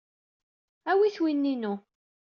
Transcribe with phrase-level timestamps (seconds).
[0.91, 1.73] Awit win-inu.